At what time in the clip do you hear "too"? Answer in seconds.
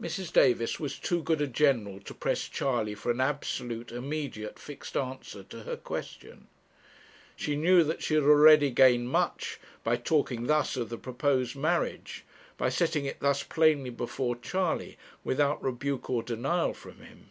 0.98-1.22